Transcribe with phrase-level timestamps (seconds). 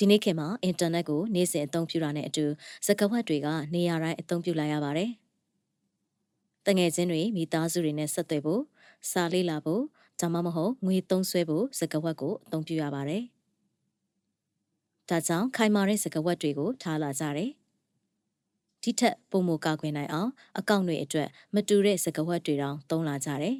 [0.00, 2.44] ဒီနေ့ခေတ်မှာအင်တာနက်ကိုနေ့စဉ်အသုံးပြုတာနဲ့အတူ
[2.86, 5.10] စကားဝတ်တွေကနေရာတိုင်းအသုံးပြုလာရပါတယ်။
[6.66, 8.62] တငယ်ချင်းတွေမိသားစုတွေနဲ့ဆက်သွယ်ဖို့
[9.10, 9.82] စာလေးလာဖို့
[10.20, 13.22] ဒါမှမဟုတ်ငွေသုံးစွဲဖို့စကားဝတ်ကိုအသုံးပြုရပါတယ်။
[15.08, 17.50] ဒါကြောင့်ခိုင်မာတဲ့စကားဝတ်တွေကိုထားလာကြတယ်။
[18.82, 23.56] ဒီထက်ပုံမကာကွယ်နိုင်အောင်အကောင့်တွေအတွက်မတူတဲ့စကားဝတ်တွေတောင်သုံးလာကြတယ်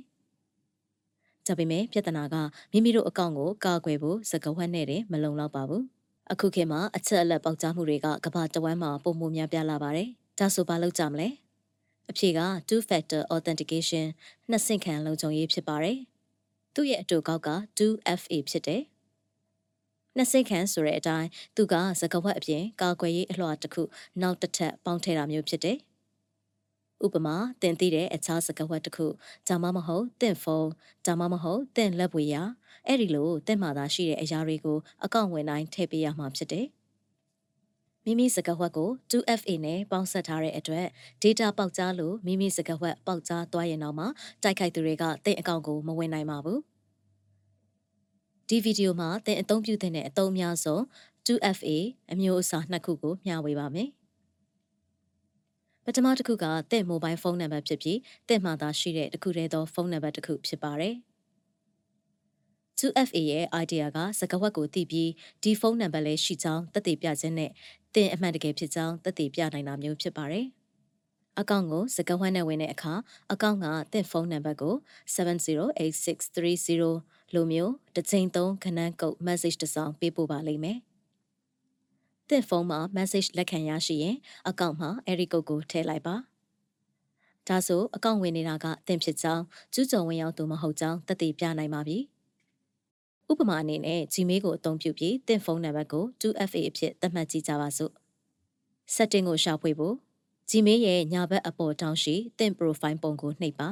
[1.46, 2.34] ။ဒါပေမဲ့ပြဿနာက
[2.72, 5.84] မိမိတို့အကောင့်ကိုကာကွယ်ဖို့စကားဝတ်နဲ့တည်းမလုံလောက်ပါဘူး။
[6.32, 11.28] အခုခေတ်မှာအချက်အလက်ပေါက်ကြားမှုတွေကကမ္ဘာတဝန်းမှာပုံမှုများပြားလာပါတယ်။ဒါဆိုဘာလုပ်ကြမလဲ။
[12.10, 14.06] အဖြေက two factor authentication
[14.50, 15.98] နှစ်ဆင့်ခံလုံခြုံရေးဖြစ်ပါတယ်။
[16.74, 18.82] သူ့ရဲ့အတူကောက်က 2FA ဖြစ်တယ်။
[20.16, 23.82] နှစ်ဆင့်ခံဆိုတဲ့အတိုင်းသူကစကားဝတ်အပြင်ကာကွယ်ရေးအလှော်တစ်ခု
[24.22, 25.78] နောက်တစ်ထပ်ပေါင်းထည့်တာမျိုးဖြစ်တယ်။
[27.04, 29.06] ဥပမာတင်သိတဲ့အခြားစကားဝတ်တစ်ခု
[29.48, 30.70] ဒါမှမဟုတ်တင့်ဖုန်း
[31.06, 32.42] ဒါမှမဟုတ်တင့်လက်ပွေရာ
[32.86, 36.66] အဲ့ဒီလိုတင့်မှသာရှိတဲ့အရာတွေကိုအကောင့်ဝင်တိုင်းထည့်ပေးရမှာဖြစ်တယ်။
[38.04, 40.86] မိမိစကားဝတ်ကို 2FA နဲ့ပေါင်းစပ်ထားတဲ့အတွက်
[41.22, 44.06] data ပေါက်ကြားလို့မိမိစကားဝတ်ပေါက်ကြားသွားရင်တော့မှ
[44.42, 46.58] တိုက်ခိုက်သူတွေကတင့်အကောင့်ကိုမဝင်နိုင်ပါဘူး။
[48.48, 50.82] ဒီဗီဒီယိုမှာသင်အသုံးပြုတဲ့အသုံးများဆုံး
[51.26, 51.70] 2FA
[52.12, 53.88] အမျိုးအစားနှစ်ခုကိုမျှဝေပါမယ်။
[55.90, 60.94] ပထမတစ်ခုကသင် mobile phone number ဖြစ်ပြီးသင်မှသာရှိတဲ့တစ်ခုတည်းသောဖုန်းနံပါတ်တစ်ခုဖြစ်ပါတယ်။
[62.78, 65.10] 2FA ရဲ့ idea ကစကားဝတ်ကိုသိပြီး
[65.42, 67.50] ဒီဖုန်းနံပါတ်လေးရှိကြောင်းသက်သေပြခြင်းနဲ့
[67.94, 70.46] တင်အမှန်တကယ်ဖြစ်ကြောင်းသက်သေပြနိုင်တာမျိုးဖြစ်ပါတယ်။
[71.40, 72.94] အကောင့်ကိုစကားဝတ်နဲ့ဝင်တဲ့အခါ
[73.32, 74.74] အကောင့်ကတင့်ဖုန်းနံပါတ်ကို
[75.14, 80.78] 708630လိုမျိုးတစ်ချိန်သုံးခဏန်းကုတ် message တစ်စောင်ပေးပို့ပါလိမ့်မယ်။
[82.30, 84.16] တင့်ဖုန်းမှာ message လက်ခံရရှိရင်
[84.48, 86.14] အကောင့်မှာအဲဒီကုတ်ကိုထည့်လိုက်ပါ။
[87.48, 91.98] ဒါဆိုအကောင့်ဝင်နေတာကတင့်ဖြစ်ကြောင်းကျူးကျော်ဝင်ရောက်သူမဟုတ်ကြောင်းသက်သေပြနိုင်ပါပြီ။
[93.30, 97.92] ဥပမာအနေနဲ့ Gmail ကိုအသုံးပြုပြီးသင်ဖုန်းနံပါတ်ကို 2FA အဖြစ်သတ်မှတ်ကြည့်ကြပါစို့
[98.94, 99.94] setting ကိုရှာဖွေဖို့
[100.50, 103.68] Gmail ရဲ့ညာဘက်အပေါ်တောင်းရှိသင် profile ပုံကိုနှိပ်ပါ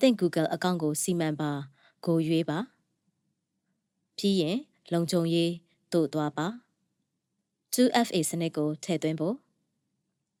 [0.00, 1.50] သင် Google အကောင့်ကိုစီမံပါ
[2.06, 2.58] ကိုရွေးပါ
[4.16, 4.58] ပြီးရင်
[4.92, 5.52] လုံခြုံရေး
[5.92, 6.46] တို့သွားပါ
[7.74, 9.36] 2FA စနစ်ကိုထည့်သွင်းဖို့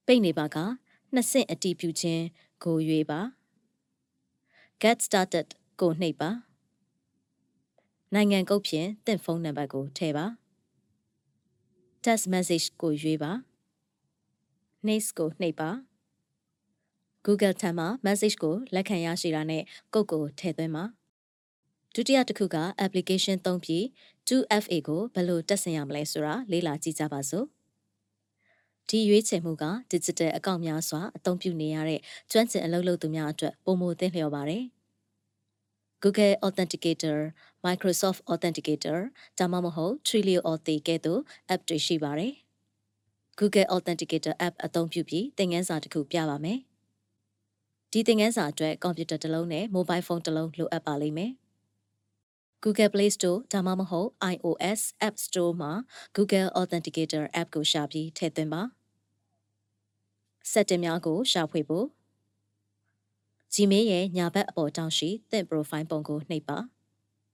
[0.06, 0.56] ပိတ်နေပါက
[1.14, 2.24] နှစ်ဆင့်အတည်ပြုခြင်း
[2.64, 3.20] ကိုရွေးပါ
[4.82, 5.48] get started
[5.80, 6.30] ကိုနှိပ်ပါ
[8.14, 10.26] နိုင်ငံကုတ်ဖြင့်တင့်ဖုန်းနံပါတ်ကိုထည့်ပါ
[12.04, 13.32] text message ကိုရွေးပါ
[14.88, 15.70] next ကိုနှိပ်ပါ
[17.26, 19.62] Google ထံမှ message ကိုလက်ခံရရှိတာနဲ့
[19.94, 20.84] ကုတ်ကိုထည့်သွင်းပါ
[21.94, 23.82] ဒုတိယတစ်ခုက application သုံးပြီး
[24.28, 27.46] 2FA ကိုဘယ်လိုတက်ဆင်ရမလဲဆိုတာလေ့လာကြည့်ကြပါစို့
[28.88, 32.00] ဒီရွေးချယ်မှုက digital အကောင့်များစွာအသုံးပြုနေရတဲ့
[32.30, 34.64] ကျွမ်းကျင်အလုပ်လုပ်သူများအတွက်ပုံမသင့်လျော်ပါတယ်။
[36.02, 37.18] Google Authenticator,
[37.66, 38.98] Microsoft Authenticator
[39.38, 41.20] ဒါမှမဟုတ် Twilio Auth ကဲ့သို့
[41.54, 42.32] app တွေရှိပါတယ်။
[43.38, 46.58] Google Authenticator app အသုံးပြုပြီးသင်ခန်းစာတစ်ခုပြပါမယ်။
[47.92, 51.32] ဒီသင်ခန်းစာအတွက်ကွန်ပျူတာတစ်လုံးနဲ့ mobile phone တစ်လုံးလိုအပ်ပါလိမ့်မယ်။
[52.64, 55.72] Google Play Store ဒါမှမဟုတ် iOS App Store မှာ
[56.16, 58.62] Google Authenticator app ကိုရှာပြီးထည့်သွင်းပါ။
[60.52, 61.86] setting များကိုရှာဖွေဖို့
[63.54, 66.58] Gmail ရဲ့ညာဘက်အပေါ်တောင်းရှိသင့် profile ပုံကိုနှိပ်ပါ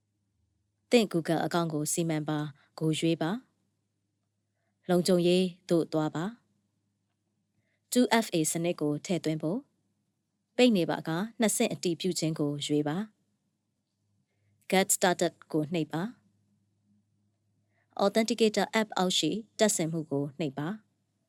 [0.90, 2.38] ။သင့် Google အကောင့်ကိုစီမံပါ
[2.80, 3.30] ကိုရွေးပါ။
[4.88, 6.24] လုံခြုံရေးသို့သွားပါ။
[7.92, 9.58] 2FA စနစ်ကိုထည့်သွင်းဖို့
[10.56, 11.10] ပိတ်နေပါက
[11.40, 12.98] နှစ်ဆင့်အတည်ပြုခြင်းကိုရွေးပါ။
[14.72, 16.02] Get started ကိုနှိပ်ပါ။
[18.04, 20.68] Authenticator app အောက်ရှိတက်ဆင်မှုကိုနှိပ်ပါ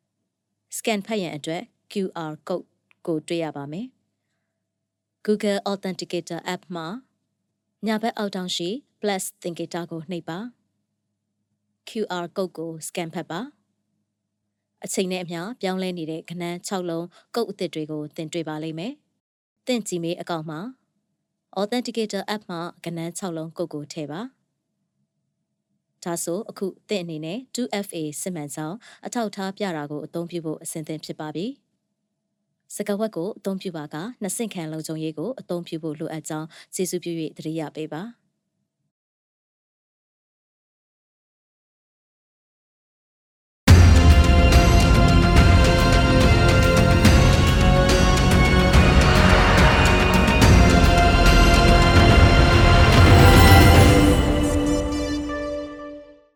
[0.78, 2.68] ။scan ဖတ်ရန်အတွက် QR code
[3.06, 3.88] ကိုတွေ့ရပါမယ်
[5.26, 6.88] Google Authenticator app မှာ
[7.86, 8.70] ညာဘက်အောက်တောင်ရှိ
[9.02, 10.40] plus သင်္ကေတကိုနှိပ်ပါ
[11.90, 13.40] QR code ကို scan ဖတ်ပါ
[14.84, 18.94] အချိန်နဲ့အမျှပြောင်းလဲနေတဲ့ခဏန်း6လုံးကုတ်အသစ်တွေကိုသင်တွေ့ပါလိမ့်မယ်။
[19.66, 20.60] သင်ကြည့်မေးအကောင့်မှာ
[21.62, 24.22] Authenticator app မှာကဏန်း6လုံးကုတ်ကိုထည့်ပါ။
[26.04, 31.46] ဒါဆိုအခုသင်အနေနဲ့ 2FA စစ်မှန်ကြောင်းအထောက်ထားပြတာကိုအသုံးပြုဖို့အဆင်သင့်ဖြစ်ပါပြီ။
[32.76, 38.04] စကားဝတ်ကိုအသုံးပြုပါကနှစ်ဆင့်ခံလုံခြုံရေးကိုအသုံးပြုဖို့လိုအပ်ကြောင်းကျေးဇူးပြု၍သတိရပေးပါ။